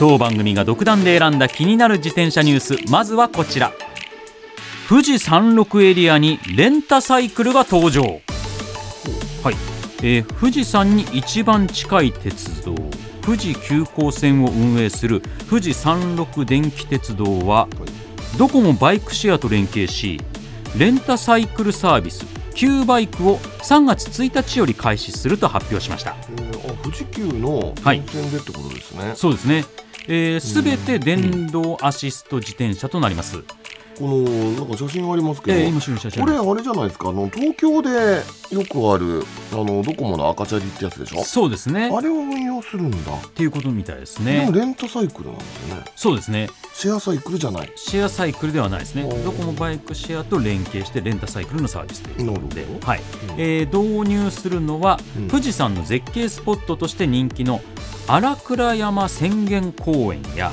[0.00, 3.70] 当番組が独断で選んだ気になる自転車ニュースまずはこちら。
[4.88, 8.00] 富士山麓エリアにレンタサイクルが登場。
[8.00, 9.54] はい、
[10.02, 12.74] えー富士山に一番近い鉄道。
[13.20, 17.68] 富士急行線を運営する富士山麓電気鉄道は
[18.38, 20.18] ドコモバイクシェアと連携し
[20.78, 26.16] レンタサイクルサービス Q バイクを3月1日より開始すると発表しました。
[26.30, 27.98] えー、あ富士急のはい。
[27.98, 29.66] 沿線でってことですね、そうですね。
[30.40, 33.42] す、えー、べ、て電動アシスト自転車となります。
[33.98, 36.24] このなんか写真ありますけど、えー、今写真。
[36.24, 37.10] これあれじゃないですか？
[37.10, 41.22] あの東京でよくあるあのドコモの赤チャリってやつでしょ？
[41.22, 41.90] そうですね。
[41.94, 44.52] あれを運用するんだ、っていうことみたいですでねも。
[44.52, 45.84] レンタサイクルなんですよね。
[45.96, 46.48] そうですね。
[46.72, 47.70] シェアサイクルじゃない。
[47.76, 49.02] シェアサイクルではないですね。
[49.22, 52.86] ドコモバイクシェアと連携してレンタサイクルのサービスというなるほことで、ど。
[52.86, 53.00] はい。
[53.00, 53.34] うん。
[53.36, 55.28] えー導入するのは、うん。
[55.28, 57.60] 富士山の絶景スポットとして人気の
[58.12, 60.50] 荒倉山浅間公園や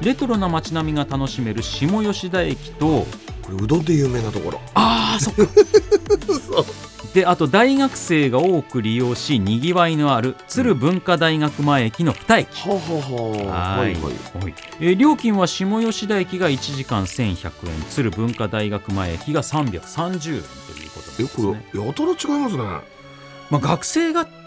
[0.00, 3.06] レトロな街並みが楽しめる下吉田駅とこ
[3.50, 4.60] れうどんで有名なところ。
[4.72, 5.42] ああそっか。
[7.12, 12.60] であと大学生が多く利用しにぎわいのある鶴文化大学前駅の2駅。
[12.62, 14.54] ははははいはい。
[14.80, 17.84] えー料金は下吉田駅が1時間1100円。
[17.90, 20.42] 鶴文化大学前駅が330円という
[20.94, 22.62] ことですこね、れやたら違いますね。
[23.50, 24.45] まあ、学生がうん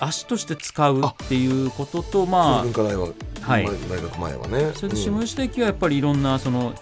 [0.00, 3.12] 足として使うっていうこととま文化大は、い。
[3.88, 4.72] 大学前はね。
[4.74, 6.74] それで下吉田駅はやっぱりいろんなその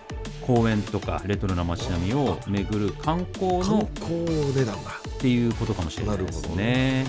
[0.47, 5.03] 公園とかレトロな街並みを巡る観光の光値段だ。
[5.17, 7.07] っていうことかもしれなですないるほどね。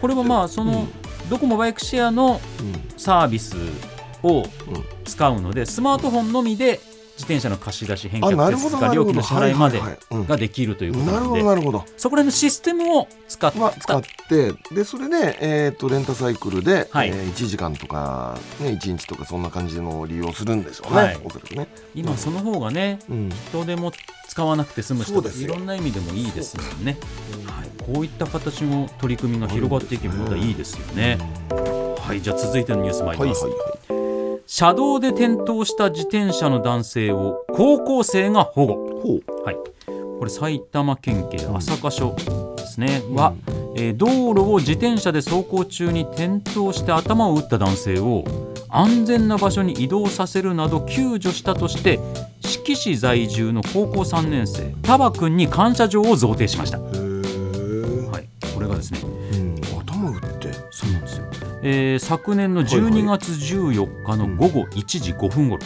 [0.00, 0.88] これはまあその、うん。
[1.28, 2.98] ドコモバイクシェアのうん。
[2.98, 3.56] サービス
[4.22, 4.46] をうん。
[5.04, 6.80] 使うのでスマートフォンのみで
[7.14, 9.80] 自転車の貸し出し返却手数か料金の支払いまで
[10.10, 11.84] ができるということなのでどなるほど。
[11.96, 17.08] そこら辺のシステムを使っまあ、使たってでそれで、えー、とレンタサイクルで、はい。
[17.08, 21.20] えー1時間とか、ね、1日とかそんな感じの利用するんでしょうね、はい。
[21.24, 23.92] おそらくね、今その方がねうん、人でも
[24.28, 26.96] 使わなくて済む人いろんな意味でもいいですもんね、
[27.46, 31.18] はい、こういった形の取り組みが広がっていけばまたいいですよね。
[31.50, 33.44] はい、じゃあ続いてのニュース参ります。
[33.44, 33.83] はいはいはい
[34.56, 39.20] 車道で転倒した自転車の男性を高校生が保護。
[39.44, 42.14] はい、これ埼玉県警朝霞署
[42.56, 43.34] ですね、は、
[43.74, 48.22] えー道路を自転車で走行中に転倒して頭を打った男性を
[48.68, 51.98] 安全な場所に移動させるなど救助したとして
[52.40, 57.03] 志木市在住の高校3年生タバ君に感謝状を贈呈しました。
[61.66, 65.62] えー昨年の12月14日の午後1時5分ごろ、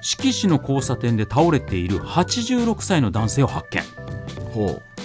[0.00, 3.82] 志木市の交差点で倒れている86歳の男性を発見。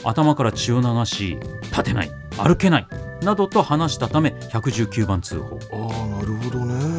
[0.04, 1.40] 頭から血を流し
[1.72, 2.88] 立てない歩けない
[3.24, 5.60] などと話したため119番通報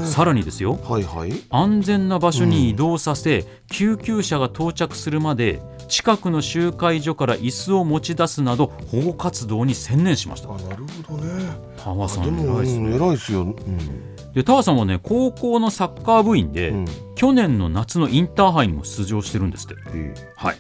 [0.09, 0.79] さらにですよ。
[0.83, 1.33] はいはい。
[1.51, 10.51] 安全な場所に移動させ、救急車が到着するまで近くの集会所から椅子を持ち出すなど保護活動に専念しました。
[10.51, 11.47] あなるほどね。
[11.77, 12.91] タワさん偉いですね。
[12.91, 14.33] うん偉いっすよ、うん。
[14.33, 16.85] でタワさんはね高校のサッカー部員で、うん。
[17.15, 19.77] 去年の夏のインターハイにも出場してるんですって。
[19.95, 20.15] え。
[20.37, 20.57] はい。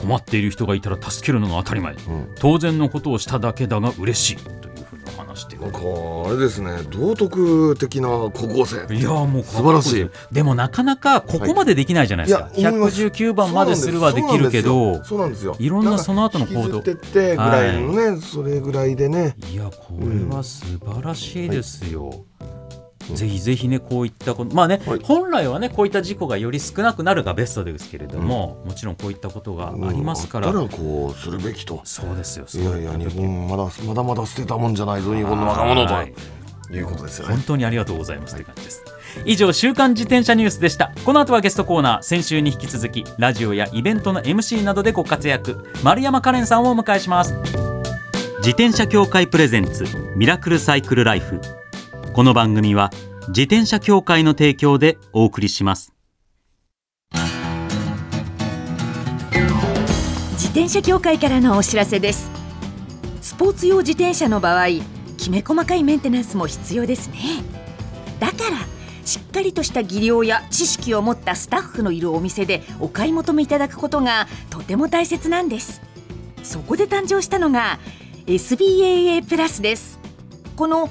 [0.00, 1.94] 困っている人がいたら助けるのが当たり前。
[2.40, 4.36] 当然のことをしただけだが嬉しい。
[4.36, 4.69] と
[5.10, 6.70] いうふうに話してるなんかあれですね。
[6.90, 10.10] 道徳的な高校生いやもう素晴らしい。
[10.32, 13.02] でもなかなかここまでできないじゃないですか、いや思います。
[13.02, 15.56] 119番までするはできるけどそうなんですよ。
[15.58, 16.80] いろんなその後の行動。
[16.80, 19.36] ってってぐらいのね、それぐらいでね。
[19.52, 22.24] いやこれは素晴らしいですよ、
[23.14, 25.00] ぜひぜひねこういったことまあね、はい。
[25.02, 31.80] 本来はねこういった事故がより少なくなるがベストですけれども、もちろんこういったことがありますから、うんあったらこうするべきと。
[31.84, 36.04] そうですよいやいや日本まだまだまだ捨てたもんじゃないぞ日本の若者とは。
[36.04, 36.14] い。
[36.72, 37.34] いうことですよね。
[37.34, 38.84] 本当にありがとうございますという感じです。
[39.24, 40.92] 以上週刊自転車ニュースでした。
[41.04, 45.64] この後はゲストコーナー先週に引き続きラジオやイベントの MC などでご活躍。
[45.82, 47.34] 丸山カレンさんをお迎えします。
[48.38, 49.84] 自転車協会プレゼンツ
[50.16, 51.40] ミラクルサイクルライフ
[52.20, 52.90] この番組は
[53.28, 55.94] 自転車協会の提供でお送りします。
[60.32, 62.30] 自転車協会からのお知らせです。
[63.22, 64.66] スポーツ用自転車の場合
[65.16, 67.16] きめ細かいメンテナンスも必要ですね。
[68.18, 68.66] だから
[69.06, 75.80] しっかりとした技量や知識を持ったスタッフのいるお店でお買い求めいただくことがとても大切なんです。
[76.42, 77.78] そこで誕生したのが
[78.26, 79.98] SBAA プラスです。
[80.54, 80.90] この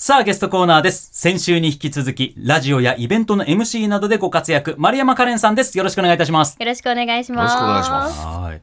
[0.00, 1.10] さあ、ゲストコーナーです。
[1.12, 5.76] 先週に引き続き、ラジオやイベントの MC などでご活躍、丸山カレンさんです。
[5.76, 6.56] よろしくお願いいたします。
[6.56, 7.54] よろしくお願いします。
[7.56, 8.60] よろしくお願いしますはい。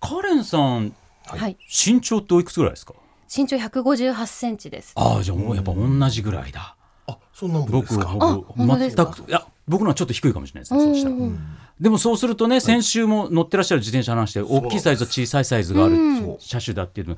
[0.00, 0.92] カレンさん、
[1.24, 1.56] はい。
[1.68, 2.94] 身長っておいくつぐらいですか？
[3.32, 4.92] 身長158センチです。
[4.96, 6.74] ああ、じゃあもうやっぱ同じぐらいだ。
[7.06, 8.14] あそんなもんです僕、か
[8.56, 11.14] 僕、全く、いや、僕のはちょっと低いかもしれないですね、そうしたら。
[11.82, 15.96] でもそうするとね、先週も乗ってらっしゃる自転車の話で、大きいサイズと小さいサイズがある
[16.38, 17.16] 車種だっていうの、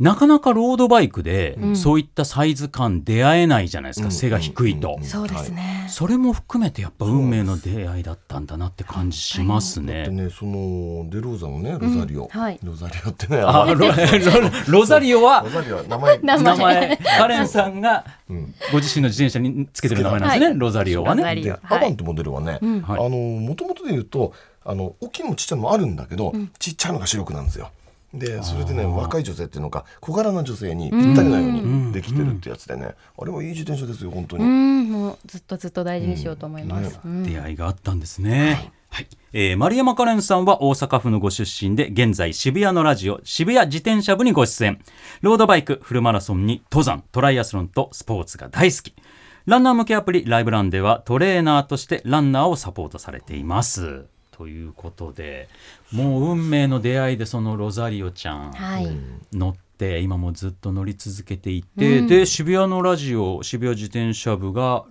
[0.00, 4.98] なかなかロードバイクで、そういったサイズ感出会えないじゃないですか、背が低いと。
[5.02, 5.86] そうですね。
[5.88, 10.24] それも含めてやっぱ運命の出会いだったんだなって感じしますでね。
[10.24, 12.58] ねそのデローザのねロザリオ、はい。
[12.64, 13.92] ロザリオってねあロ ロ
[14.66, 16.18] ロザリオはロザリオは 名前。
[16.18, 16.98] 名名前。
[17.18, 18.54] カレンさんがん。
[18.72, 20.58] ご自身の自転車につけてる名前なんですね、はい。
[20.58, 21.22] ロザリオはね。
[21.68, 22.60] アバンってモデルはね、はい。
[22.60, 24.32] あのもともとで言うと
[24.64, 27.70] あの大きいのもちっちゃいのもあるんだけど、ちっちゃいのが白くなんですよ。
[28.14, 34.44] でそれでね若い女性っていうのが小柄な女性にぴったりなようにできてるってやつでね、あれはいい自転車ですよ本当に。
[34.44, 37.00] うん、もうずっとずっと大事にしようと思います。
[37.04, 37.24] うん。
[37.24, 38.70] 出会いがあったんですね。
[38.88, 44.80] はい、えー丸山カレンさんは大阪府のご出身で現在渋谷のラジオ渋谷自転車部にご出演。
[45.20, 48.94] ロードバイクフルマラソンに登山トライアスロンとスポーツが大好き
[49.46, 54.06] ランナー向けアプリライブランではトレーナーとしてランナーをサポートされています。
[54.30, 55.48] ということで
[55.92, 58.88] もう運命の出会いでそのロザリオちゃん、はい。
[59.32, 64.86] 乗って今もずっと乗り続けていて、で渋谷のラジオ渋谷自転車部が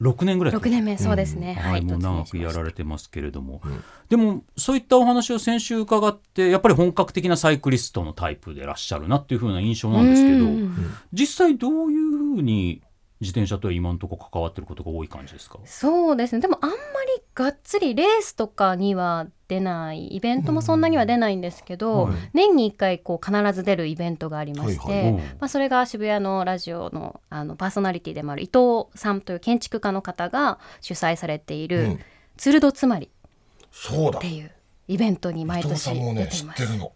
[0.00, 1.54] 6年ぐらい六年目、そうですね。
[1.54, 3.60] はい、もう長くやられれてますけれども、
[4.08, 10.46] でもそういったお話を先週伺ってやっぱり本格的なサイクリストのタイプでいらっしゃるなっていう風な印象なんですけど
[11.12, 12.80] 実際どういう風に
[13.20, 15.58] 自転車とは今のところ関わってることが多い感じですか？
[15.64, 16.40] そうですね。
[16.40, 16.78] でもあんまり
[17.34, 25.12] がっつりレースとかには出ない、イベントもそんなには出ないんですけど、はい年に1回こう必ず出るイベントがありまして、はいはい。
[25.14, 32.00] まあ、それが渋谷のラジオのあのパーソナリティでもある伊藤さんという建築家の方が主催されている、うん。
[32.36, 33.10] ツルドつまり
[33.72, 34.52] そうだっていう
[34.86, 36.44] イベントに毎年出ています。
[36.44, 36.92] 知ってるの。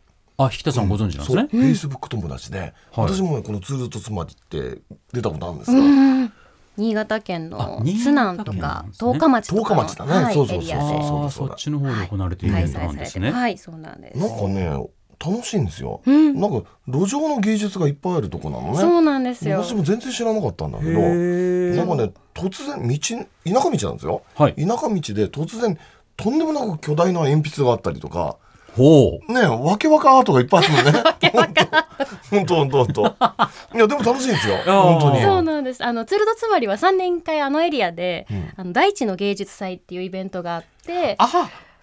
[0.46, 2.72] あ引田さんご存知なんですね、フェイスブック友達で、はい。
[2.92, 4.80] 私もねこのツールとつまりって
[5.12, 5.78] 出たことあるんですよ。
[5.78, 6.32] うん。
[6.76, 10.24] 新潟県あの津南とか十日町とかの十日町だね。
[10.24, 11.22] はいそうそうそうそう。
[11.22, 14.18] ああそっちの方で行われているイベントなんですね、はいそうなんです。
[14.18, 14.88] なんかね
[15.24, 16.00] 楽しいんですよ。
[16.04, 16.40] うん。
[16.40, 18.78] なんか路上の芸術がいっぱいあるとこなのね。
[18.78, 19.62] そうなんですよ。
[19.62, 20.90] 私も全然知らなかったんだけど。
[20.92, 24.54] なんかね突然道田舎道なんですよ、はい。
[24.54, 25.78] 田舎道で突然
[26.16, 28.36] とんでもなく巨大な鉛筆があったりとか
[28.76, 29.32] ほう。
[29.32, 31.04] ねわけわかアートがいっぱいあるのね。
[32.30, 33.02] 本当本当本当。
[33.76, 34.56] いやでも楽しいんですよ。
[34.64, 35.22] 本当に。
[35.22, 35.84] そうなんです。
[35.84, 38.52] あのツールドつまりは3年1回あのエリアで、うん。
[38.56, 41.28] あの大地の芸術祭っていうイベントがあって、あ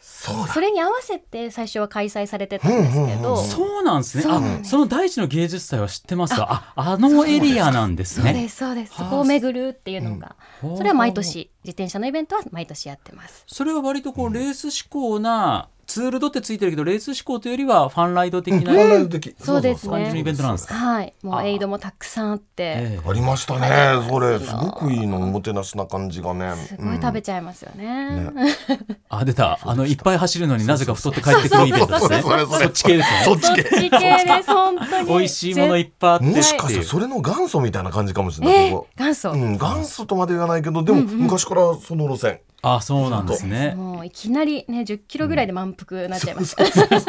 [0.02, 0.54] そうだ。
[0.54, 3.38] それに合わせて最初は開催されてたんですけど、うんうんうん。
[3.38, 4.24] そうなんですね。
[4.24, 6.40] そあその大地の芸術祭は知ってます？
[6.40, 8.94] わああのエリアなんですそうねですそうです。
[8.94, 10.78] はあそこを巡るっていうのが、うん。
[10.78, 13.44] それは毎年自転車のイベントは毎年やってます。
[13.48, 19.36] それは割とこうレース志向なツールドってついてるけどレース志向というよりはファンライド的な本来的。
[19.40, 19.92] そうですね。
[19.92, 20.76] 感じのイベントなんですか？
[20.76, 24.08] はい、もあうエイドもたくさんあって、ええありましたね。
[24.08, 26.54] それすごくいいのおもてなしな感じがね。
[26.56, 28.30] すごい食べちゃいますよね。
[28.30, 28.56] ね
[29.10, 29.58] あ出た。
[29.64, 32.22] あのいっぱい走るのになぜか太って帰ってくるイベントですね。
[32.22, 33.22] そっち系ですね。
[33.26, 34.00] そっち系そっち系。
[34.00, 35.08] です本当に。
[35.08, 36.26] 美味しいものいっぱいあって。
[36.26, 39.32] もしかしてそれの元祖みたいな感じかもしれないえー、元祖。
[39.32, 43.74] うん、元祖とまで言わないけどでも昔からその路線、あそうなんですね。
[43.76, 46.64] もういきなりね10キロぐらいで満腹になっちゃいました。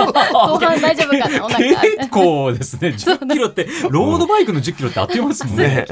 [0.06, 1.44] 後半大丈夫かな？
[1.44, 1.80] お腹。
[1.80, 2.90] 結構ですね。
[2.96, 5.86] 10キロってロードバイクの10キロってあっという間ですもんね。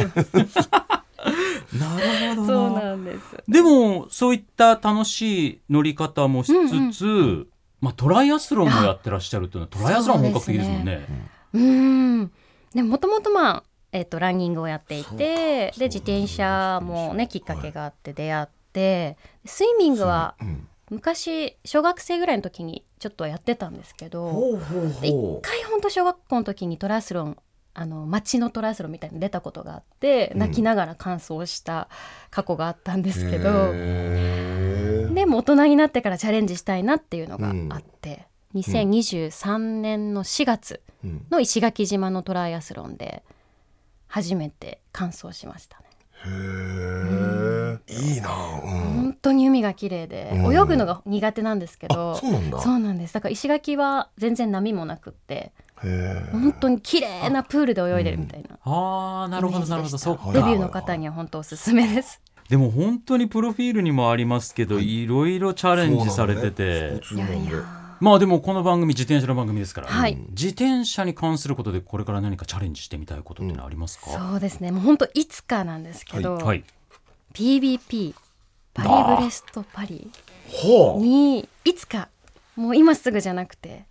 [1.78, 3.20] なるほそうなんです。
[3.48, 6.52] でもそういった楽しい乗り方もし
[6.92, 7.46] つつ、
[7.80, 11.04] まあ、トライアスロンもやってらっしゃるっていうのはトライアスロン本格的ですもんね。
[11.52, 12.30] うん。
[12.74, 18.57] でもともとまあえっとランニングをやっていてで自転車もねきっかけがあって出会って
[19.44, 20.68] スイミングはうん。
[20.90, 24.58] 昔小学生ぐらいの時にちょっとやってたんですけど
[25.02, 27.36] 一回ほんと小学校の時にトライアスロン
[27.74, 30.38] あの街のトライアスロンみたいに出たことがあってうん。
[30.38, 31.88] 泣きながら完走した
[32.30, 35.14] 過去があったんですけど、へー。
[35.14, 41.26] でも大人になってからチャレンジしたいなっていうのがあって、2023年の4月うん。
[41.30, 43.22] の石垣島のトライアスロンで
[44.06, 45.84] 初めて完走しましたね。
[46.24, 47.37] へえ
[47.88, 48.30] いいな。
[48.30, 48.70] うん。
[48.70, 50.54] 本当に海が綺麗で、うん。
[50.54, 52.60] 泳ぐのが苦手なんですけどあそうなんだ。
[52.60, 53.14] そうなんです。
[53.14, 55.52] だから石垣は全然波もなくって
[56.32, 59.98] 本当に綺麗なプールで泳いでるみたいなああなるほどなるほど。
[59.98, 60.32] そっか。
[60.32, 62.20] デビューの方には本当おすすめです。
[62.48, 67.36] でも本当にプロフィールにもありますけど、い、ろいろチャレンジされてて、そうなのね。
[67.42, 70.16] スポーツマンでまあでもこの番組自転車の番組ですから、はい。
[70.30, 74.70] 自転車に関することでこれから何かチャレンジしてみたいことってのはありますか、そうですね。
[74.70, 76.64] もう本当いつかなんですけど、はい
[77.34, 78.14] PBP
[78.74, 80.10] パリブレストパリ
[80.48, 81.02] ほう。
[81.02, 82.08] にいつか
[82.56, 83.84] もう今すぐじゃなくて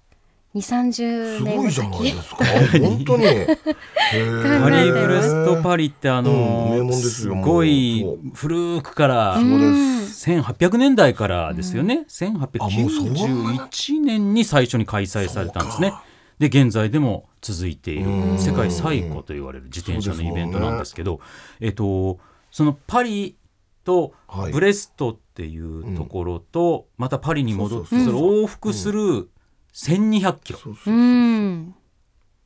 [0.55, 2.45] 2 3 0す年後ごいじゃない先ですか。
[2.79, 3.25] 本当に。
[4.63, 10.31] パリブレストパリってあの、うんすよごい古くからそうです。
[10.31, 15.93] 1800年代からですよね、うそんな1891年に最初に開催されたんですね。
[16.39, 18.37] で現在でも続いているうん。
[18.39, 21.19] 世界最古と言われる自転車のイベントなんですけど
[21.59, 22.19] えっと
[22.57, 23.37] そのパリ
[23.83, 24.51] とはい。
[24.51, 28.13] ブレストっていうところと、またパリに戻ってそうそそう。
[28.15, 29.29] れ往復する
[29.75, 31.75] 1200キロ、そうそううん。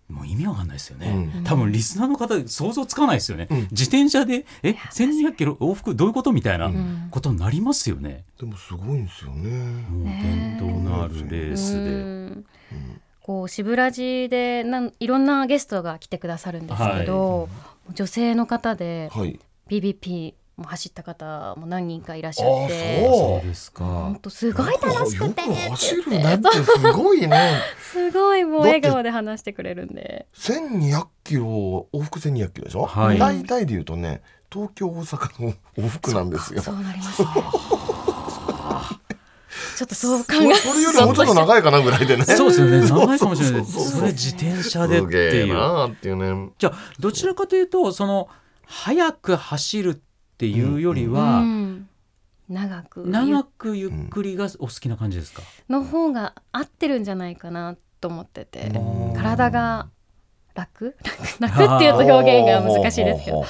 [0.09, 1.43] もう意味わかんないですよね、うん。
[1.45, 3.57] 多分リスナーの方想像つかないですよね、うん。
[3.71, 7.07] 自転車でえ1200キロ往復どういうことみたいなうん。
[7.09, 9.49] ことになりますよね、でもすごいんですよね。
[9.89, 12.45] もう伝統のあるレースで、うん。
[13.21, 17.47] こう渋ラジでなんいろんなゲストが来てくださるんですけど、
[17.93, 19.39] 女性の方ではい
[19.71, 23.13] BBP も走った方も何人かいらっしゃっあてそう。
[23.13, 23.85] そうですか。
[23.85, 25.41] 本当すごい楽しくて。
[25.41, 27.61] 走るねってすごいね。
[27.81, 30.27] すごいもう笑顔で話してくれるんで。
[30.35, 33.17] 1200キロ往復1200キロでしょ、はい。
[33.17, 36.61] 大体で言うとね東京大阪の往復なんですよ。
[36.61, 37.21] そうなります。
[37.21, 37.27] ね
[39.77, 42.25] ちょっとそう考そえそれよりもうちょっと長いかなぐらいでね。
[42.25, 42.81] そうですよね。
[42.81, 43.65] 長いかもしれない。
[43.65, 45.91] それ自転車でっていう。
[45.91, 46.51] っていうね。
[46.59, 48.27] じゃあどちらかというとその
[48.71, 49.97] 速く走るっ
[50.37, 51.89] ていうよりは、うん。
[52.47, 53.05] 長く。
[53.05, 58.67] 長くゆっくりがお好きな感じですか、の方が合ってるんじゃないかなと思ってて。
[58.67, 59.13] うん。
[59.13, 59.89] 体が
[60.55, 60.95] 楽？
[61.39, 63.45] 楽 楽っていうと表現が難しいですけど。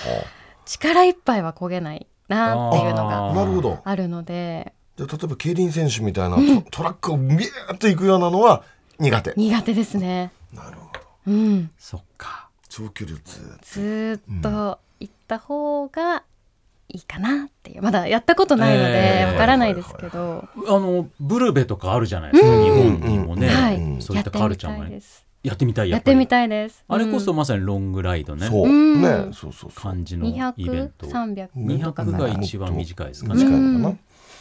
[0.65, 3.79] 力いっぱいは焦げないなっていうのあがほうなるほど。
[3.83, 4.73] あるので。
[4.97, 8.63] じゃあ例えば競輪選手みたいなトトラックをビューッと行くようなのは
[8.97, 9.33] 苦手。
[9.37, 10.31] 苦手ですね。
[10.51, 10.99] なるほど。
[11.27, 11.71] うん。
[11.77, 12.40] そっか
[12.71, 16.23] 長距離ずずーっと行った方が
[16.87, 17.81] いいかなっていう。
[17.81, 19.25] まだやったことないのえー。
[19.27, 22.63] でわからないですけど、あのブルベとかあるじゃないですか、うん。
[22.63, 25.01] 日本にもね、はい、うんそういったカルチャーもね。
[25.43, 25.97] やってみたいです。
[25.97, 26.85] やってみたいやってみいたいです。
[26.87, 28.47] あれこそうんまさにロングライドね。
[28.47, 29.01] そう、うん。
[29.01, 29.09] ね。
[29.09, 29.71] そうそうそう。
[29.71, 33.99] 感じのイベン200、ト300 200が一番短いですかね、短いのかな、うん。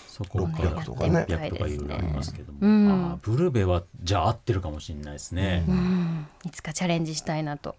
[0.09, 1.27] そこから600とかね。
[1.29, 2.91] 600とかいろいろありますけども、うん。
[3.13, 6.27] あーブルベはじゃあ合ってるかもしれないですね、うん。
[6.45, 7.77] いつかチャレンジしたいなと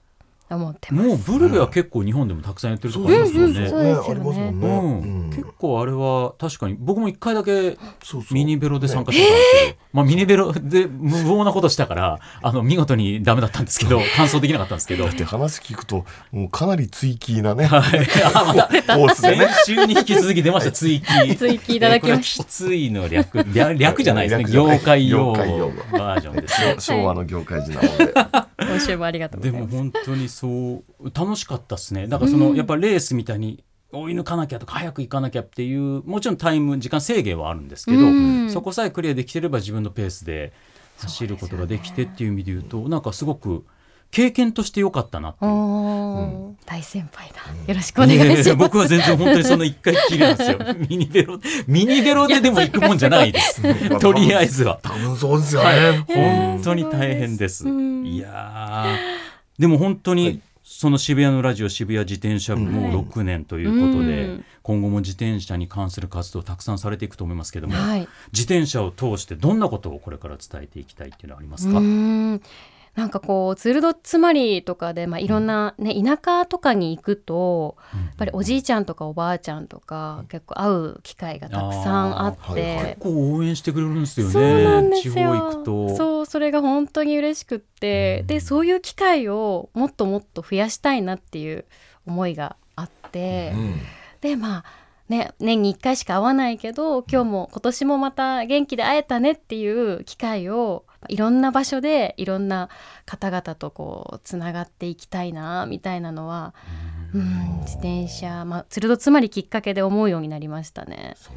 [0.55, 1.08] 思ってます。
[1.08, 3.91] もうブルベは結構日本でもたくさんやってるとこありますよね、そうですよね。
[3.91, 5.00] ありますもんね、うん。
[5.00, 7.77] うん結構あれは確かに僕も一回だけ
[8.31, 15.05] ミニベロで参加してたんですけど、まあ、ミニベロで無謀なことしたからあの見事にダメだったんですけど完走できなかったんですけど。
[15.05, 18.08] だって話聞くともうかなり追記なねはい。
[18.34, 21.36] あまたコースで先ね週に引き続き出ました追記。
[21.38, 23.46] 追記いただきましこれきついの略。
[23.53, 24.51] 略略じゃないですね。
[24.51, 25.34] 業界用語。
[25.91, 32.07] バージョンですよ昭和の業界人なので、た今週もありがとうごでも本当にそう楽しかったですね。
[32.07, 32.55] だからその、うん。
[32.55, 38.49] やっぱレースみたいに追い抜かなきゃとか早く行かなきゃっていうもちろんタイム時間制限はあるんですけど、うん。
[38.49, 40.53] そこさえクリアできてれば自分のペースで
[40.99, 43.65] 走ることができてっていう意味で言うとなんかすごく
[44.11, 45.51] 経験として良かったなっていう。
[45.51, 46.65] おー。
[46.65, 47.41] 大先輩だ。
[47.67, 48.55] よろしくお願いします。
[48.55, 50.59] 僕は全然本当にその一回きりなんですよ。
[50.89, 53.61] ミニベロミニベロででも行くもんじゃないです。
[53.99, 54.79] とりあえずは。
[54.83, 57.67] 多分そうですよね、本当に大変です。
[57.67, 58.19] うんい。
[58.19, 60.39] やーでも本当に、はい。
[60.63, 63.65] その渋谷のラジオ渋谷自転車部もう6年とい。
[63.65, 67.09] うことで、うん今後も自転車に関する活動をたくさんされてい。
[67.09, 67.37] くと思い。
[67.37, 68.07] ますけども、はい。
[68.31, 70.85] 自転車を通してどんなことをこれから伝えてい。
[70.85, 71.09] きたい。
[71.09, 71.25] ってい。
[71.25, 71.79] うのはありますか、
[72.95, 82.41] なんかこうツール・ド・ツマリとかで、まあ、いろんな、ね、田舎とかに行くとやっぱりおじいちゃんとかおばあちゃんとか結構会う機会がたくさんあって。
[82.41, 82.86] はいはい。
[82.88, 85.13] 結構応援してくれるんですよねそうなんですよ。
[85.13, 85.95] 地方行くと。
[85.95, 91.65] そうそれが本当に嬉しくって、でそういう機会をもっともっと増やしたいなっていう
[92.05, 93.75] 思いがあって、うん。
[94.19, 94.65] でまあ
[95.07, 102.70] ね年に1回しか会わないけど今日も今年もまた元気で会えたねっていう機会をいろんな場所でいろんな
[103.05, 106.53] 方々とこうつながっていきたいなみたいなのは、
[107.13, 111.15] うん、自転車、まあ、ツルドつまりきっかけで思うようになりましたね。
[111.17, 111.36] そう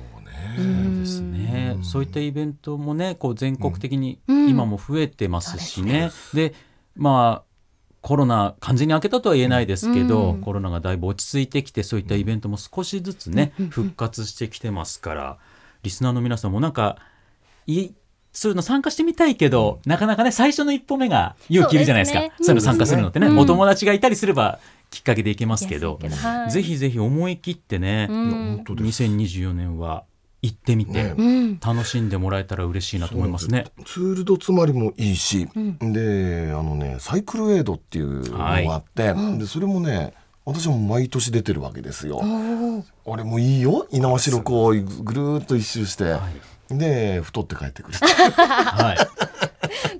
[0.58, 0.64] うね。
[0.64, 4.48] んですね、そういったイベントもねこう全国的にうん。
[4.48, 6.54] 今も増えてますしね、で
[6.94, 7.54] まあ
[8.02, 10.40] コロナ完全に明けたとは言えないですけど、うん。
[10.42, 13.68] コロナがだいぶ落ち着いてきてそういったイベントも少しずつね、うん。
[13.70, 15.38] 復活してきてますから
[15.82, 16.98] リスナーの皆さんもなんか
[17.66, 17.92] い
[18.34, 22.20] そういうの参加してみたいけど、なかなかね最初の一歩目が勇気いるじゃないですか。
[22.42, 23.38] そういうの参加するのってね、うん。
[23.38, 24.58] お友達がいたりすれば
[24.90, 26.00] きっかけでいけますけど、
[26.50, 28.30] ぜひぜひ思い切ってね、うん。
[28.30, 29.04] 本当です。
[29.04, 30.04] 2024年は
[30.42, 31.14] 行ってみて、
[31.64, 33.66] 楽しんでもらえたら嬉しいなと思いますね。
[33.86, 35.92] ツールドつまりもいいし、うん。
[35.92, 40.12] であのねサイクルエイドっていうのがあって、でそれもね
[40.44, 42.20] 私も毎年出てるわけですよ。
[43.06, 43.86] 俺もいいよ。
[43.90, 46.16] 猪苗代湖をぐるーっと一周して、
[46.78, 49.24] で太って帰ってくる はい。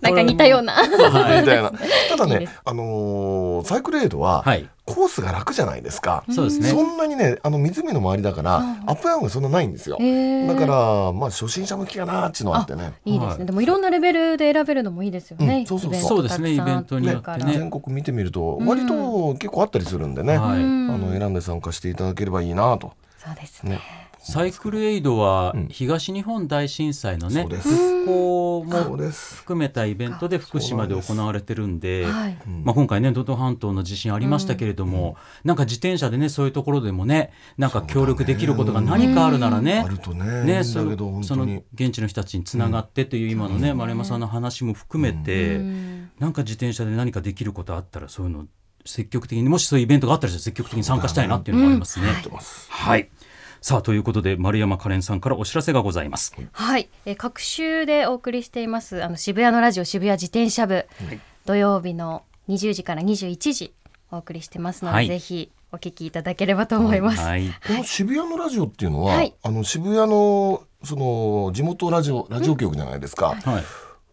[0.00, 0.76] なんか似たような。
[0.86, 1.72] みたいな。
[2.10, 4.68] ただねあのーサイクルエイドは、はい。
[4.84, 6.24] コースが楽じゃないですか。
[6.30, 6.68] そうですね。
[6.68, 9.96] そんなにねあの湖の周りだから、アップダウンがそんなないんですよ。
[9.96, 12.92] だからまあ初心者向きかなっていうのはあってね。
[13.06, 15.60] いいですね、はいでもいろんなレベルで選べるのもいいですよね。
[15.60, 22.92] うんそうそうそうですねたくさんイベントによって全国見てみると割と結構あったりするんでね、あの選んで参加していただければいいなと。
[23.24, 23.80] そうですね。
[24.26, 28.96] ね、サイクルエイドはうん東日本大震災のねそうです復興も。
[28.96, 32.04] 含めたイベントで福島で行われてるんで。
[32.04, 32.38] はい。
[32.62, 41.44] まあ、今回ね能登半島の地震ありましたけれども、なんか自転車でねそういうところでもねなんか協力できることが何かあるならねあるとね、いいんね、だそけど本その。
[41.74, 48.46] 現地の人たちにつながってという今のね、丸山さんの話も含めて、うんなんか自転車で何かできることあったらそういうの
[48.84, 52.06] 積極的にもしそういうイベントがあったら積極的に参加したいなっていうのがありますね。
[52.06, 53.08] うんやってますはい
[53.66, 56.36] さあということで丸山カレンさんからお知らせがございます。
[56.52, 60.84] はい、えー各週でお送りしていますあの渋谷のラジオ渋谷自転車部、
[61.46, 63.72] 土曜日の20時から21時
[64.10, 65.08] お送りしてますので、はい。
[65.08, 67.22] ぜひお聞きいただければと思います。
[67.22, 69.34] はい、この渋谷のラジオっていうのは、はい。
[69.42, 73.28] あの渋谷のその地元ラジオラジオ局じゃないですか。
[73.28, 73.64] はい、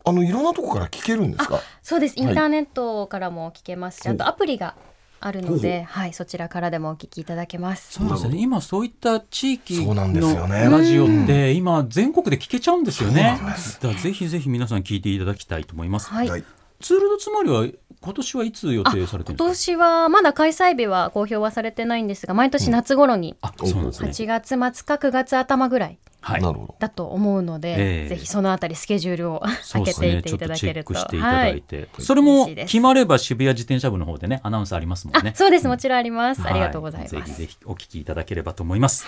[0.06, 1.60] あのいろんなとこから聞けるんですか？
[1.84, 2.18] そうです。
[2.18, 2.32] イはい。
[2.32, 4.76] ンターネットからも聞けますし、ほうあとアプリが
[5.24, 7.94] あるのほうで、はい、そちらからでもお聞きいただけます。
[7.94, 13.38] そうですね今そういった地域そうなんですよのねラジオって今全国で聞けちゃうんですよね。
[13.38, 16.10] そうなんですだぜひぜひ皆さん聞いていただきたいと思います。
[16.10, 16.30] はい。
[16.30, 16.44] はい。
[16.82, 17.68] ツールドつまりは
[18.02, 19.74] 今年はいつ予定されてるん今ですか？
[19.74, 24.10] 年はまだ開催日は公表はされてないんですが、毎年夏頃にあ、そうなんですね。
[24.10, 26.42] 8月末か9月頭ぐらいはい。
[26.42, 26.76] なるほど。
[26.80, 29.42] だと思うので、ええぜひそのあたりスケジュールを
[29.74, 29.94] 開け。
[29.94, 30.94] ていていたちょっとチェッだけると。
[30.94, 31.62] クしていただいはい。
[31.62, 35.38] て、それも決まれば渋谷自転車部の方でねアナウンスありますもんねあ、。
[35.38, 35.68] そうです。
[35.68, 36.42] もちろんあります。
[36.42, 37.16] はありがとうございます。
[37.16, 39.08] ぜひぜひお聞きいただければと思います。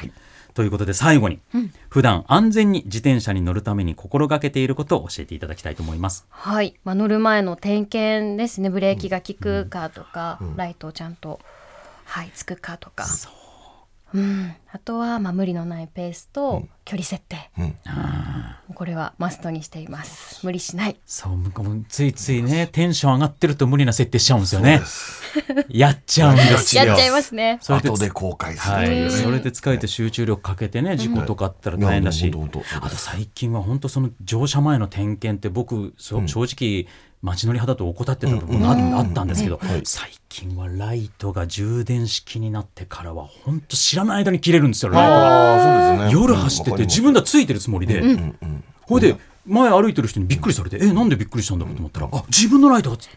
[0.54, 1.40] ということで最後に、
[1.90, 6.28] 普段安全に自転車に乗るために心がけていることを教えていただきたいと思います。
[6.30, 11.40] はい、まあ、乗る前の点検ですねブレーキが効くかとか、ライトちゃんと、
[12.06, 13.08] はい、つくかとかう
[14.20, 17.64] ん、あとは、まあ、無理のないペースと距離設定、うん。
[17.66, 17.72] も
[18.70, 20.46] うこれはマストにしています。
[20.46, 20.98] 無理しない。
[21.06, 21.34] そう、
[21.90, 24.82] ついついねテンション上がってると無理な設定しちゃうんですよね。
[25.70, 26.86] やっちゃうんですよ。
[26.86, 27.58] やっちゃいますね。
[27.62, 28.74] それで後で後悔する。
[28.74, 29.12] はい。
[29.12, 32.32] それで疲れて集中力かけてね、事故とかあったら大変だし、
[32.82, 36.88] あと最近は本当その乗車前の点検って僕、そう正直
[37.24, 39.82] 街乗り派だと怠ってた部分があ,、あったんですけど、はい。
[39.86, 46.12] 最近はライトが充電式になってからは本当知らない間に切れるんですよライトが。
[46.12, 48.04] 夜走ってて自分ではついてるつもりで。
[48.82, 53.10] ほいで前歩いてる人にびっくりされて、えなんでびっくりしたんだろうと思ったら、あ自分のライトがつ、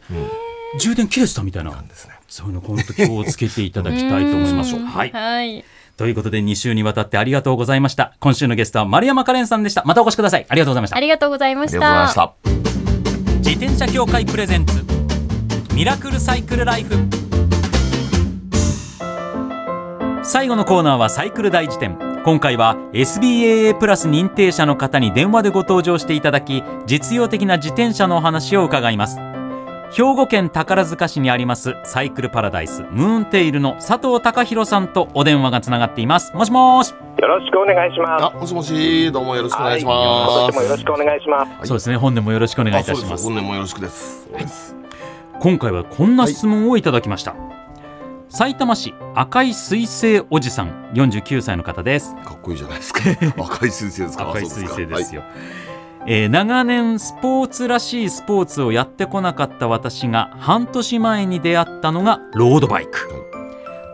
[0.78, 2.14] 充電切れてたみたいな、ですね。
[2.28, 4.76] そういうの本当気をつけていただきたいと思います。
[4.76, 5.10] はい。
[5.12, 5.64] はい。
[5.96, 8.14] ということで2週にわたってありがとうございました。
[8.20, 9.82] 今週のゲストは丸山カレンさんでした。
[9.86, 10.46] またお越しください。
[10.48, 10.96] ありがとうございました。
[10.96, 12.95] ありがとうございまありがとうしたございました。
[13.46, 14.84] 自転車協会プレゼンツ。
[15.72, 16.96] ミラクルサイクルライフ。
[20.24, 21.96] 最後のコーナーはサイクル大辞典。
[22.24, 29.20] 今回は SBAA プラス認定者の方に電話でご登場していただき実用的な自転車のお話を伺います。
[29.92, 36.34] 兵庫県宝塚市にありますサイクルパラダイスムーンテイルの佐藤隆弘さんとお電話がつながっています。
[36.34, 36.90] もしもし。
[36.90, 38.24] よろしくお願いします。
[38.24, 40.62] あ、もしもし、どうもよろしくお願いします。
[40.62, 41.52] よろしくお願いします。
[41.52, 41.66] はい。
[41.66, 44.28] そうですね本年もよろしくお願いいたしあそうまですす本年もよろしくです。
[44.30, 44.76] そうです
[45.40, 47.34] 今回はこんな質問をいただきました、
[48.28, 52.14] 埼玉市赤い彗星おじさん49歳の方です。
[52.16, 53.00] かっこいいじゃないですか。
[53.38, 54.30] 赤い彗星ですか。
[54.30, 55.22] 赤い彗星ですよ、
[56.08, 63.10] えー長年スポーツらしいスポーツをやってこなかった私が半年前に出会ったのがロードバイク、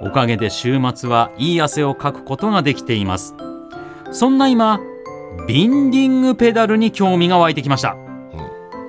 [0.03, 3.35] おかげで週末はいい汗をかくことができています。
[4.11, 4.79] そんな今
[5.48, 7.96] ビンディングペダルに興味が湧いてきました、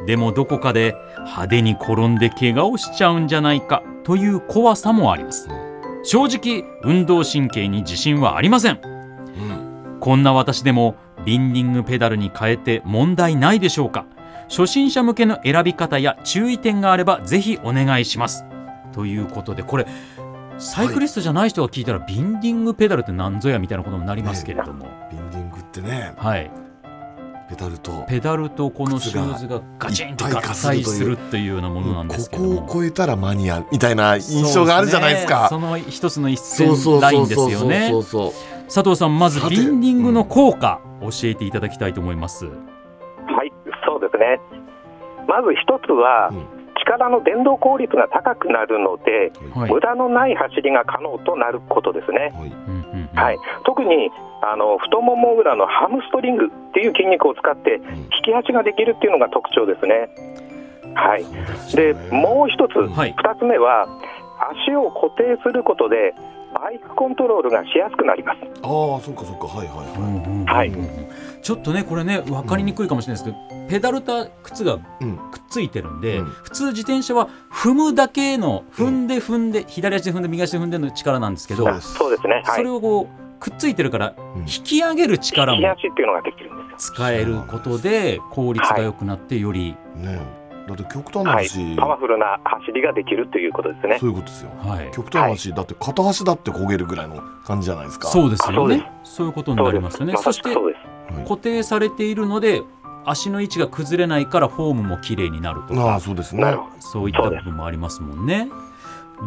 [0.06, 5.48] でもどこかで派手に転んで怪我をしちゃうんじゃないかという怖さもあります。
[6.04, 8.82] 正直運動神経に自信はありません。
[8.84, 8.88] う
[9.96, 9.98] ん。
[10.02, 14.06] こんな私でもビンディングペダルに変えて問題ないでしょうか？
[14.50, 18.46] 初心者向けの選び方や注意点があればぜひお願いします。
[18.92, 19.88] ということでこれ
[20.60, 26.52] サイクリストじゃない人が聞いたら、ビンディングペダルって何ぞやみたいなことになりますけれども、ビンディングってねはい、
[27.50, 32.62] ペダルとペダルとこのシューズがガチンと合体するというようなものなんですけども。
[32.62, 35.48] ここを超えたらマニアみたいな印象があるじゃないですか。
[35.50, 35.66] そうね。
[35.66, 38.32] その一つの一線そうそうラインでそうそうすよねそうそう
[38.66, 42.46] 佐藤さんまずビンディングの効果教えていただきたいと思います。
[42.46, 42.52] は
[43.44, 43.52] い、
[43.86, 44.40] そうですね。
[45.28, 46.64] まず一つは、うん。
[46.86, 49.72] 力の伝導効率が高くなるので、はい。
[49.72, 52.34] 無駄のない走りが可能となることですね。
[52.36, 52.54] はい。
[53.16, 54.10] はい、特に
[54.42, 57.96] あの太もも裏のハムストリングっていう筋肉を使ってうん。
[57.98, 60.10] 引き足ができるっていうのが特徴ですね。
[60.96, 61.26] はい、
[61.76, 62.10] でね。
[62.12, 63.16] もう一つ、はい。
[63.18, 63.88] 二つ目は
[64.68, 66.14] 足を固定することで
[66.54, 68.40] バイクコントロールがしやすくなります。
[68.62, 69.48] ああそうかそうか。
[69.48, 70.46] はいはいうんうんうんうん。
[70.46, 70.72] はい
[71.42, 75.18] ちょっとねこれね分かりにくいかもしれないですけど、ペダルと靴がうん。
[75.32, 76.26] くっついてるんで、うん。
[76.26, 79.52] 普通自転車は踏むだけの踏んで踏ん。
[79.52, 82.28] で、左足で踏んで右足で踏んでの力なんですけどそうです。
[82.28, 82.42] ね。
[82.46, 82.56] はい。
[82.56, 84.42] それをこうくっついてるからうん。
[84.44, 86.94] 引き上げる力も引き足っていうのができるんですよ。
[86.96, 90.20] 使えることで効率が良くなってより、ね
[90.68, 91.48] だって極端なはい。
[91.48, 93.98] 話、、パワフルな走りができるということですね。
[94.00, 94.52] そういうことですよ。
[94.60, 94.92] はい。
[94.94, 98.08] 極端な話、だって片足だって焦げるぐらいの感じじゃないですか。
[98.08, 100.16] そうですよそうでねそういうことになりますよね。
[100.18, 100.56] そして
[101.24, 102.62] 固定されているので
[103.06, 105.96] 足の位置が崩れないからフォームも綺麗になるとあか。
[105.96, 106.56] あそうですね。
[106.80, 108.50] そういった部分もありますもんね。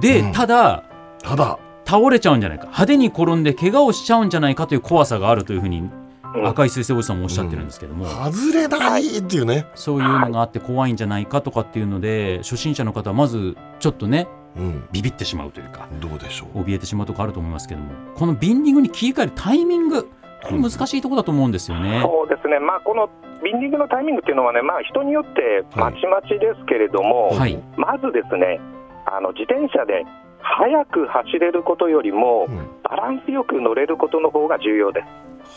[0.00, 0.32] で、うん。
[0.32, 0.84] ただ
[1.22, 1.58] ただ。
[1.88, 2.64] 倒れちゃうんじゃないか。
[2.64, 6.05] 派手に転んで怪我をしちゃうんじゃないかという怖さがあるというふうにうん
[6.44, 16.62] 赤い彗星おじさんもおっしゃってるんですけども、外れないっていうね、そういうのがあって怖いんじゃないかとかっていうので初心者の方はまずちょっとねうん、ビビってしまうというかどうでしょう。
[16.62, 22.00] 怯えてしまうとこあると思いますけどもこのビンディングに切り替えるタイミングこれ難しいところだと思うんですよね。
[22.02, 23.10] そうですね、まあ、この
[23.42, 28.60] ビンディングのタイミングっていうのはね、まあ、人によってまちまちですけれども、はい、まずですね
[29.04, 30.04] あの自転車で
[30.40, 32.76] 速く走れることよりもうん。
[32.88, 35.02] バランスよく乗れることの方が重要で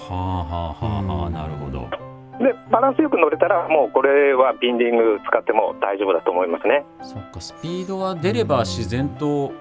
[0.10, 1.34] はあはあはあはあうん。
[1.34, 1.89] なるほど。
[2.38, 6.86] すでバランスよく乗れたらもうこれはビンディング使っても大丈夫だと思いますね。
[7.02, 9.52] そっかスピードが出れば自然と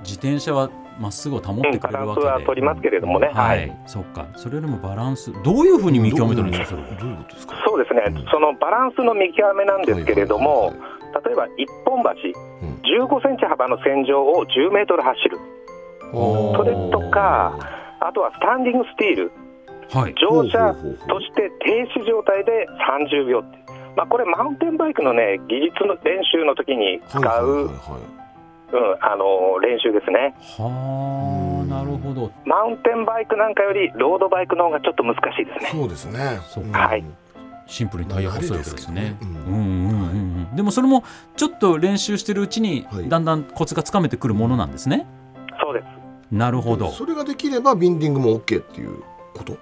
[0.00, 4.26] 自転車はまっすぐを保ってうんくれるわけで、バランスは取りますけれどもね、はい、そっか。
[4.36, 8.24] それよりもバランスどういうふうに見極めたらいいんですか、どういうことですかそうですね、うん。
[8.30, 12.10] そのバランスの見極めなんですけれども、はいはいはい例えば一本橋、
[12.62, 12.74] うん。
[12.84, 15.38] 15センチ幅の線上を10メートル走る、
[16.12, 16.56] おー。
[16.58, 17.54] それとか
[18.00, 19.32] あとはスタンディングスティール、
[19.92, 20.14] はい。
[20.20, 20.74] 乗車
[21.08, 22.66] として停止状態で
[23.10, 23.58] 30秒って、
[23.96, 27.70] まあ、これ、マウンテンバイクの、ね、技術の練習の時に使う、
[29.62, 32.30] 練習ですね、はあなるほど。
[32.44, 35.70] マウンテンバイクなんかよりロードバイクの方がちょっと難しいですね。
[35.72, 36.38] そうですね。
[36.72, 37.04] はい。
[37.66, 38.76] シンプルにタイヤ細いわけですね。
[38.76, 39.16] ですけどね。
[39.22, 40.02] うんうんうん
[40.52, 41.04] うんでもそれも
[41.36, 43.08] ちょっと練習してるうちにはい。
[43.08, 45.06] だんだんコツがつかめてくるものなんですね、
[45.62, 45.86] そうです。
[46.30, 46.90] なるほど。
[46.90, 49.02] それができればビンディングも OK っていう
[49.34, 49.56] こと？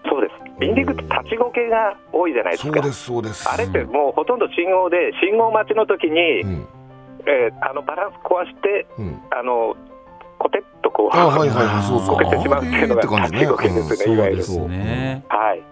[0.59, 2.73] ビンディングって立ちこけが多いじゃないですか。
[2.73, 3.49] そうですそうです。
[3.49, 6.67] あれってもうほとんど信号で信号待ちの時に、うん。
[7.29, 9.21] えーあのバランス壊してうん。
[9.31, 9.77] あの
[10.39, 15.25] コテッとこうあはいはいはいそうこけてしまうっていうのが立ちこけですね、そいうわゆるですね。
[15.29, 15.63] はい。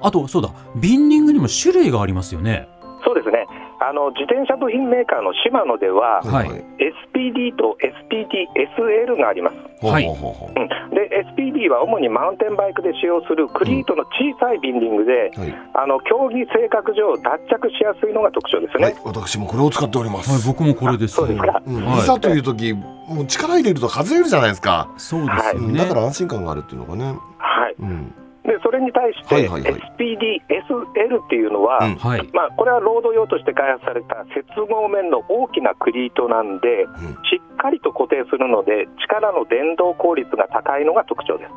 [0.00, 0.50] あとそうだ。
[0.76, 2.68] ビンディングにも種類がありますよね。
[3.04, 3.41] そうですね
[3.82, 6.48] あの自転車部品メーカーのシマノでは、はい。
[6.78, 10.06] SPD と SPDSL があります、はい。
[10.06, 15.54] ほうん、で SPD は主にマウンテンバイクで使用するクリートの小さいビンディングで、うはい。
[15.74, 18.96] あの競技性格上脱着しやすいのが特徴ですね、はい。
[19.04, 20.30] 私もこれを使っております。
[20.30, 21.14] はい僕もこれです。
[21.14, 21.62] そうですか。
[21.66, 21.84] うん。
[21.84, 24.88] はいいざという時もう力入れると外れるじゃないですか。
[24.96, 27.04] そうですよね、うんだから安心感があるっていうのがね。
[27.38, 28.14] はい、うん
[28.44, 31.94] でそれに対して、SPDSL っていうのは、うん。
[31.96, 32.28] はい。
[32.32, 36.92] まあ、これはロード用として開発された接合面の大きなクリートなんで、うん。
[37.22, 41.50] しっかりと固定するので、力の伝導効率が高いのが特徴です。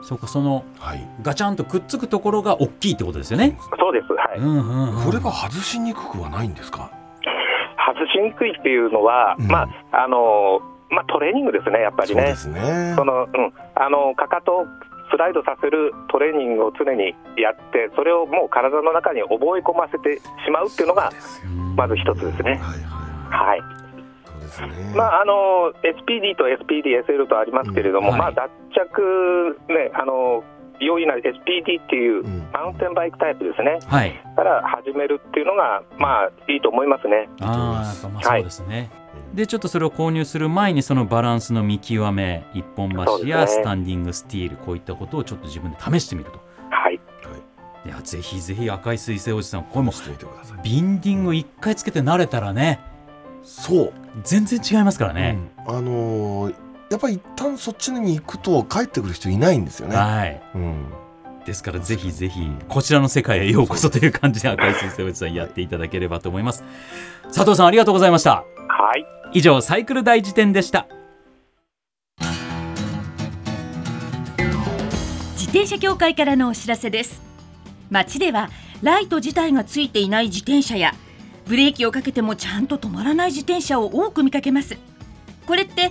[0.00, 1.08] そうかそのはい。
[1.22, 4.38] ガチャンとくっつくところが大きいってことですよね、そうです、はい。
[4.38, 6.90] うんうんうん、これは外しにくくはないんですか？
[7.76, 9.46] 発しにくいっていうのは、うん。
[9.48, 12.20] まああのまあ、トレーニングですね、やっぱりね。
[12.22, 12.94] そうですね。
[12.96, 14.66] そのうん、あのかかとを
[15.10, 21.10] スライドさせるトレーニングを常にやって、それをもう体の中に覚え込ませてしまうっていうのが、
[21.76, 22.52] まず一つですね。
[22.52, 23.62] はいはいはい。
[24.94, 28.18] まあ、あの SPD と SPD、SL とありますけれども、うん。
[28.18, 28.34] はい。
[28.34, 30.42] まあ、脱着、ね、あの
[30.80, 32.48] 容易な SPD っていううん。
[32.52, 34.12] マウンテンバイクタイプですね、はい。
[34.36, 37.28] から始めるっていうのが、まあ、いいと思いますね。
[37.40, 37.46] あ
[38.12, 38.90] まあそうですね、
[39.34, 46.40] でちょっとそれを購入する前にそのバランスの見極め一本橋やスタンディングスティールこういったことをちょっと自分で試してみると。
[46.70, 50.58] はい、いやぜひぜひ赤い彗星おじさんこれもしてみてください。
[50.62, 52.80] ビンディング一回つけて慣れたらね
[53.42, 53.92] そう。
[54.22, 55.76] 全然違いますからね、うん。
[55.76, 59.96] あのーやっぱり一旦そっちに行くと帰ってくる人いないんですよね。
[59.96, 60.42] はい。
[60.54, 60.86] うん、
[61.44, 66.64] ですからぜひぜひこちらの世界へようこそという感じで赤い彗星おじさんやっていただければと思います。
[67.24, 68.30] 佐藤さんありがとうございました。
[68.32, 68.44] は
[68.96, 69.04] い。
[69.34, 70.86] 以上サイクル大辞典でした。
[75.32, 77.20] 自転車協会からのお知らせです。
[77.90, 78.48] 街では
[78.82, 80.94] ライト自体がついていない自転車や
[81.46, 84.76] ブレーキをかけてもちゃんと止まらない自転車を多く見かけます。
[85.46, 85.90] これって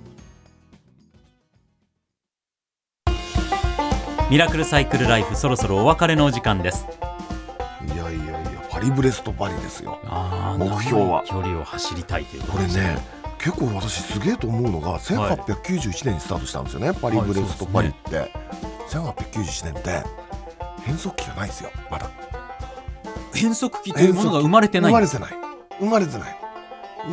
[4.31, 6.87] ミラクルサイクルライフそろそろお別れのお時間です。
[7.85, 8.15] いやいやい
[8.45, 9.99] やパリブレストパリですよ。
[10.05, 11.25] あー目標は。
[11.27, 12.97] 距離を走りたいというこれね
[13.39, 18.31] 結構私すげえと思うのが1891年にスタートしたんですよね、パリブレストパリって、
[18.87, 20.01] 1891年って
[20.85, 22.09] 変速機がないんですよまだ。
[23.33, 25.31] 変速機というものが生まれてない生まれてない。
[25.77, 26.40] 生まれてない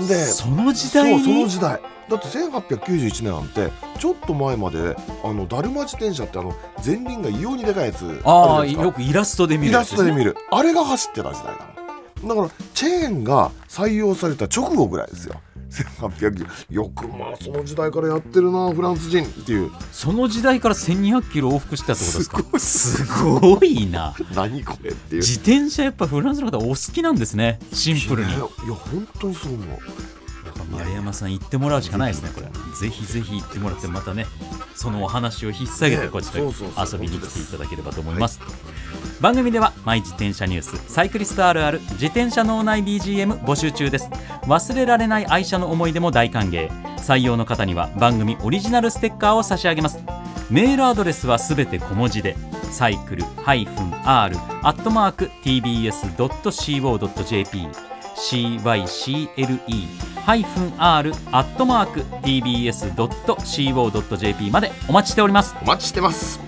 [0.09, 1.24] でその時代に？
[1.24, 1.81] そうその時代。
[2.09, 10.35] だって1891年なんてちょっと前まであのダルマ自転車ってあの前輪が異様にでかいやつああよくイラストで見るイラストで見る。
[10.51, 11.66] あれが走ってた時代だ
[12.22, 15.35] もんだからチェーンが採用された直後ぐらいですよ
[15.71, 19.71] 1800よくまあその時代からやってるなフランス人っていう。
[19.93, 22.59] その時代から1200キロ往復してたってことですか？
[22.59, 23.87] すごい。
[23.87, 24.15] な。
[24.35, 25.21] 何これっていう。
[25.23, 27.59] 自転車やっぱフランスの方お好きなんですね。
[27.73, 28.31] シンプルに。
[28.31, 29.79] いやいや本当にそう思う。
[30.73, 32.47] 丸山さん行ってもらうしかないですねこれ。
[32.79, 34.27] ぜひぜひ行ってもらってまたね
[34.75, 38.39] そのお話を引っ提げてねこちら遊びに来ていただければと思います
[39.21, 44.09] 番組ではマイ自転車ニュースサイクリストあるある自転車脳内 BGM 募集中です。
[44.43, 46.71] 忘れられない愛車の思い出も大歓迎。
[46.99, 49.99] 採用の方には番組オリジナルステッカーを差し上げます。
[50.51, 52.35] メールアドレスはすべて小文字で
[52.71, 53.69] サイクル -r
[54.05, 54.31] ア
[54.73, 57.69] ットマーク tbs.co.jp
[60.27, 62.91] cycle -r アットマーク tbs.co.jp
[64.51, 65.57] までお待ちしております。
[65.61, 66.48] お待ちしてます。